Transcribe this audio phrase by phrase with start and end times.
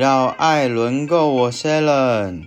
[0.00, 2.46] 到艾伦购，我是 Allen。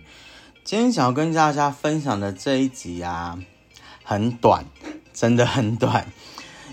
[0.63, 3.38] 今天想要跟大家分享的这一集啊，
[4.03, 4.65] 很短，
[5.13, 6.11] 真的很短，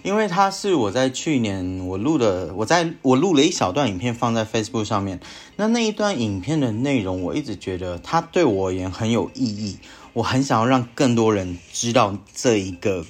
[0.02, 5.20] 因为它是我在去年我录的，我在我录了一小段影片放在 Facebook 上面。
[5.56, 9.78] 那那一段影片的内容，我一直觉得它对我而言很有意义，
[10.14, 13.04] 我很想要让更多人知道这一个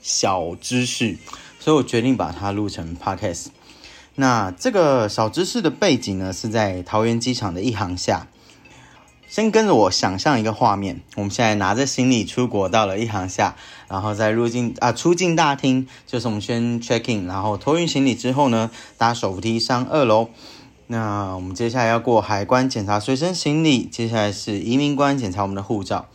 [0.00, 1.18] 小知识，
[1.60, 3.48] 所以我决定把它录成 Podcast。
[4.14, 8.28] 那这个小知识的背景呢，是在桃园机场的一航下。
[9.26, 13.56] 先跟着我想象一个画面，我们现在拿着行李出国到了一航下，
[13.88, 20.28] 然后在入境啊出境大厅，就是我们先 check in，然后托运行李之后呢，搭手扶梯上二楼。
[20.88, 26.08] 那我们接下来要过海关检查随身行李，接下来是移民官检查我们的护照，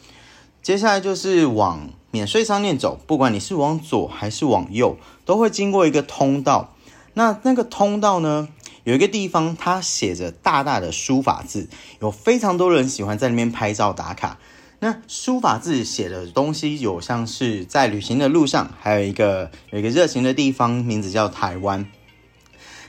[0.61, 6.75] 接下来就是往免税商店走，不管你是往左还是往右，都会经过一个通道。
[7.17, 8.47] 那那个通道呢，
[8.83, 11.67] 有一个地方，它写着大大的书法字，
[11.99, 14.37] 有非常多人喜欢在那边拍照打卡。
[14.81, 21.87] 那书法字写的东西，有像是在旅行的路上，还有一个有一个热情的地方，名字叫台湾。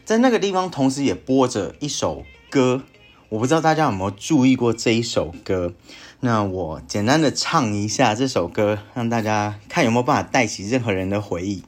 [0.04, 2.82] 在那个地方，同时也播着一首歌，
[3.30, 5.72] 我不知道大家有没有注意过这一首歌。
[6.20, 11.62] 那我简单的唱一下这首歌，让大家看有没有办法带起任何人的回忆。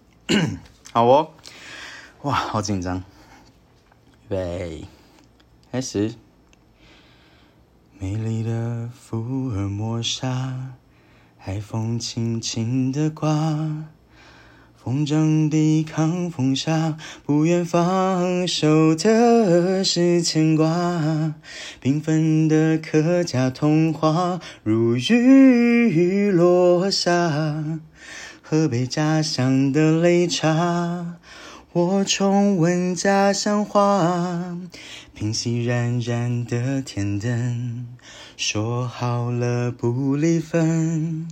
[0.93, 1.29] 好哦。
[2.23, 2.99] 哇，好紧张！
[2.99, 4.85] 预备，
[5.73, 6.13] 开始。
[7.99, 10.75] 美丽的福尔摩沙，
[11.39, 13.87] 海风轻轻的刮，
[14.77, 21.33] 风筝抵抗风沙，不愿放手的是牵挂。
[21.83, 27.65] 缤纷的客家童话如雨落下，
[28.43, 31.17] 喝杯家乡的擂茶。
[31.73, 34.59] 我重温家乡话，
[35.15, 37.87] 平息冉冉的天灯，
[38.37, 41.29] 说好了不离分。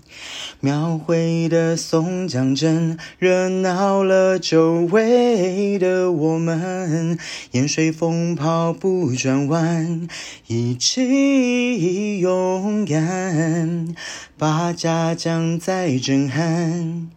[0.61, 7.19] 描绘的松江镇，热闹了久违的我们。
[7.51, 10.07] 沿水风炮不转弯，
[10.47, 13.93] 一起勇敢，
[14.39, 17.11] 把家乡再震撼。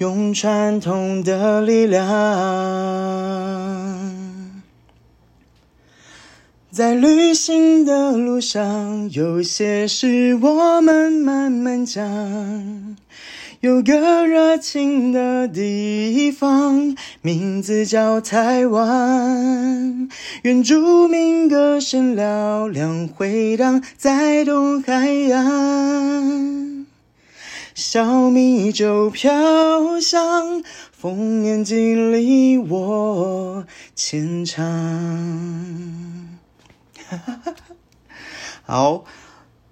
[0.00, 2.08] 用传统的力量，
[6.70, 12.96] 在旅行的路上，有些事我们慢慢讲。
[13.60, 20.08] 有个热情的地方，名字叫台湾。
[20.40, 26.19] 原住民歌声嘹亮回荡在东海岸。
[27.92, 30.62] 小米酒飘香，
[30.92, 36.28] 丰年祭里我牵肠。
[38.62, 39.04] 好，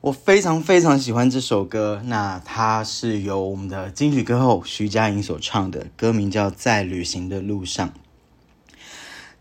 [0.00, 2.02] 我非常非常喜欢这首歌。
[2.06, 7.88] 那它是由我们的金曲歌后徐佳莹所唱的，歌名叫《在旅行的路上》。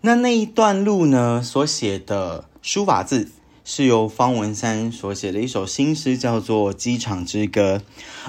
[0.01, 3.31] 那那一段路呢，所写的书法字。
[3.69, 7.83] 是由方文山所写的一首新诗，叫做《机场之歌》。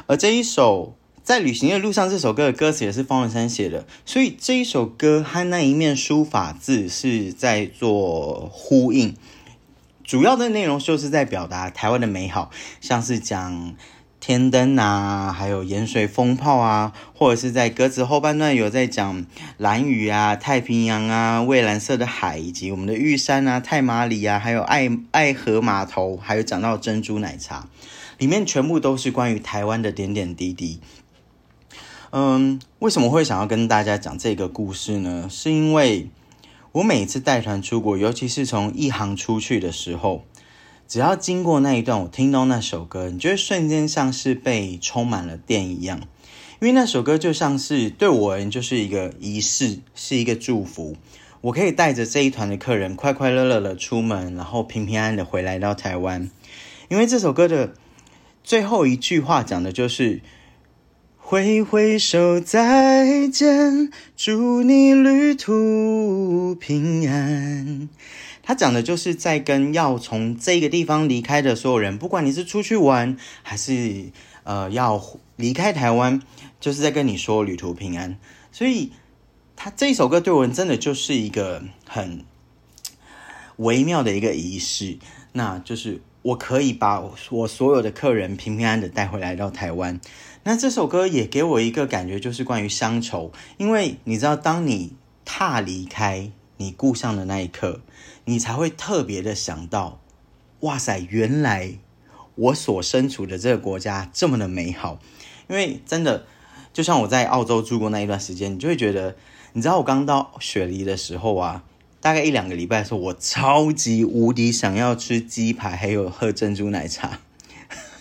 [0.09, 3.87] 而这一首在旅行的路上，这首歌的歌词也是方文山写的。
[4.04, 9.15] 所以这一首歌和那一面书法字是在做呼应，
[10.03, 12.50] 主要的内容就是在表达台湾的美好，
[12.81, 13.77] 像是讲。
[14.20, 19.24] 天灯啊，还有盐水风炮啊，或者是在歌词后半段有在讲
[19.56, 27.68] 蓝雨啊、太平洋啊、蔚蓝色的海，以及我们的玉山啊、太马里啊，还有爱爱河码头，还有讲到珍珠奶茶，
[28.18, 30.80] 里面全部都是关于台湾的点点滴滴。
[32.10, 35.28] 嗯，为什么会想要跟大家讲这个故事呢？
[35.30, 36.08] 是因为
[36.72, 40.24] 我每次带团出国，尤其是从一航出去的时候。
[40.88, 46.01] 只要经过那一段，我听到那首歌，你就会瞬间像是被充满了电一样，
[46.60, 50.97] 因为那首歌就像是对我而言就是一个仪式，是一个祝福。
[51.42, 56.30] 我可以带着这一团的客人快快乐乐的出门，然后平平安安的回来到台湾。
[56.89, 57.74] 因为这首歌的
[58.42, 60.22] 最后一句话讲的就是
[61.30, 67.91] 挥挥手再见，祝你旅途平安。
[68.42, 74.07] 他讲的就是在跟要从这个地方离开的所有人，不管你是出去玩还是
[74.45, 75.04] 呃要
[75.36, 76.22] 离开台湾，
[76.60, 78.16] 就是在跟你说旅途平安。
[78.51, 78.92] 所以
[79.54, 82.24] 他这一首歌对我们真的就是一个很
[83.57, 84.97] 微妙的一个仪式，
[85.33, 87.00] 那就是我可以把
[87.30, 90.00] 我所有的客人平平安的带回来到台湾。
[90.44, 94.94] 那这首歌也给我一个感觉，就是关于乡愁，因为你知道，当你
[95.24, 96.30] 踏离开。
[96.60, 97.82] 你故乡的那一刻，
[98.24, 100.00] 你才会特别的想到，
[100.62, 101.74] 哇塞，原来
[102.34, 104.98] 我所身处的这个国家这么的美好。
[105.48, 106.26] 因为真的，
[106.72, 109.14] 就像我在澳洲住过那一段时间，你就会觉得，
[109.53, 111.62] 你知道我刚到雪梨的时候啊，
[112.00, 117.21] 大概一两个礼拜的时候，我超级无敌想要吃鸡排，还有喝珍珠奶茶。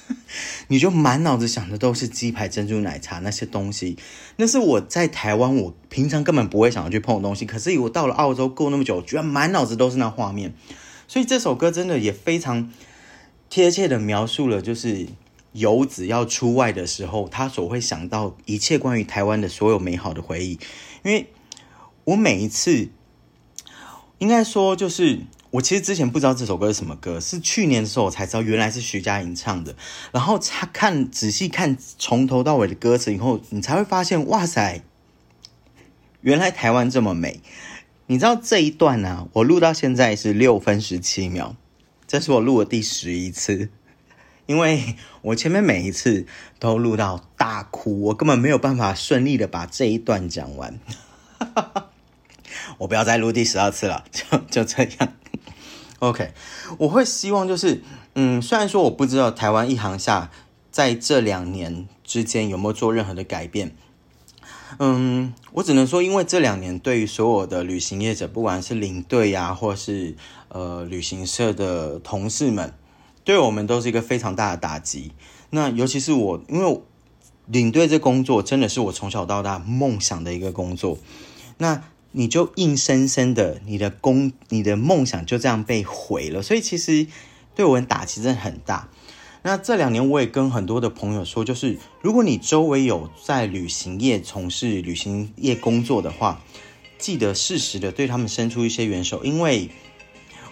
[0.69, 3.97] 你就满脑子想的都是鸡排、珍珠奶茶那些东西，
[4.35, 7.45] 那是我在台湾我平常根本不会想要去碰的东西。
[7.45, 10.53] 可是我到了澳洲过那么久，居然满脑子都是那画面。
[11.07, 12.71] 所以这首歌真的也非常
[13.49, 15.07] 贴切的描述了，就是
[15.53, 20.59] 游子要出外的时候，他所会想到一切关于台湾的所有美好的回忆。
[21.03, 21.27] 因为
[22.03, 22.89] 我每一次，
[24.19, 25.21] 应该说就是。
[25.49, 29.73] 我其实之前不知道这首歌是什么歌，是去年的时候我才知道，原来是徐佳莹唱的。
[30.11, 34.83] 然后他看仔细看从头到尾的歌词以后，你才会发现，哇塞，
[36.19, 37.39] 原来台湾这么美。
[38.07, 39.29] 你知道这一段呢？
[39.31, 41.55] 我录到现在是六分十七秒，
[42.05, 43.69] 这是我录的第十一次，
[44.47, 46.27] 因为我前面每一次
[46.59, 50.77] 都录到大哭，我根本没有办法顺利的把这一段讲完。
[52.79, 55.13] 我不要再录第十二次了， 就就这样。
[55.99, 56.31] OK，
[56.77, 57.81] 我会希望就是，
[58.13, 60.29] 嗯，虽然说我不知道台湾一行下
[60.69, 63.75] 在这两年之间有没有做任何的改变，
[64.77, 70.15] 嗯，我只能说，因为这两年对于所有的旅行业者，不管是领队呀，或是
[70.49, 72.75] 呃旅行社的同事们，
[73.23, 75.13] 对我们都是一个非常大的打击。
[75.49, 76.79] 那尤其是我，因为
[77.47, 80.99] 领队这工作真的是我从小到大梦想的一个工作，
[81.57, 81.81] 那。
[82.11, 87.05] 你就硬生生的，你的工，你的梦想就这样被毁了，所以其实
[87.53, 88.89] 对我们打击真的很大。
[89.43, 96.41] 那这两年我也跟很多的朋友说，就是如果你周围有在旅行业从事旅行业工作的话，
[96.97, 99.69] 记得适时的对他们伸出一些援手，因为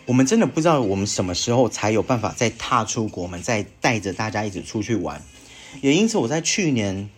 [0.05, 5.21] 我们真的不知道我们什么时候才有办法再踏出国门，再带着大家一起出去玩。
[5.81, 7.09] 也因此，我在去年。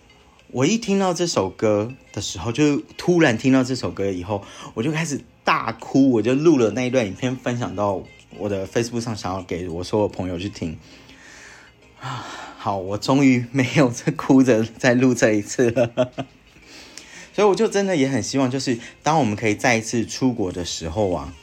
[0.51, 4.41] 我一听到这首歌的时候，就突然听到这首歌以后，
[4.73, 8.01] 我就开始大哭，我就录了那一段影片，分享到
[8.37, 10.77] 我的 Facebook 上，想要给我所有朋友去听。
[11.99, 12.25] 啊，
[12.57, 15.91] 好，我终于没有再哭着再录这一次了。
[17.35, 21.33] 所以我就真的也很希望，就是当我们可以再一次出国的时候啊，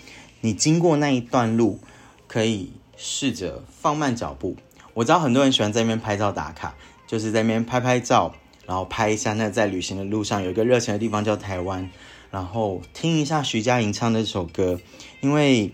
[0.40, 1.78] 你经过那一段路，
[2.26, 4.56] 可以试着放慢脚步。
[4.94, 6.74] 我知道很多人喜欢在那边拍照打卡，
[7.06, 8.34] 就是在那边拍拍照。
[8.66, 11.90] 然后拍一下那在旅行的路上有一个热情的地方叫台湾，
[12.30, 14.80] 然后听一下徐佳莹唱那首歌，
[15.20, 15.72] 因为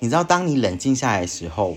[0.00, 1.76] 你知道，当你冷静下来的时候，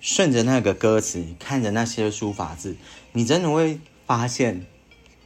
[0.00, 2.76] 顺着那个歌词，看着那些书法字，
[3.12, 4.66] 你真的会发现，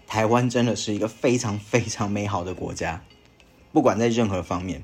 [0.06, 3.02] 台湾真的是一个非常非常美好的国家，
[3.72, 4.82] 不管在任何方面。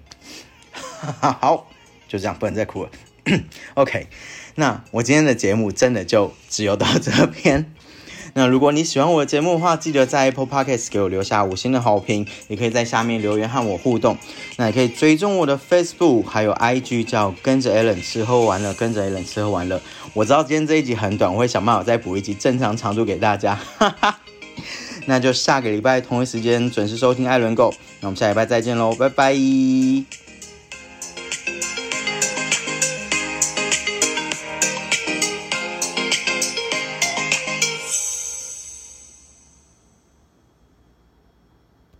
[1.21, 1.69] 好，
[2.07, 2.91] 就这样，不能再哭了。
[3.75, 4.09] OK，
[4.57, 7.73] 那我今天的节目真的就只有到这边。
[8.39, 14.19] 那如果你喜欢我的节目的话，记得在 Apple Podcast 给我留下五星的好评，也可以在下面留言和我互动。
[14.59, 19.81] 那也可以追踪我的 Facebook 还有 IG，叫跟着 Allen 吃喝玩乐，跟着 Allen 吃喝玩乐。
[20.13, 23.59] 我知道今天这一集很短，我会想办法再补一集正常长度给大家。
[23.79, 24.19] 哈 哈
[25.07, 27.73] 那就下个礼拜同一时间准时收听艾伦 Go。
[28.01, 30.26] 那我们下礼拜再见喽，拜拜。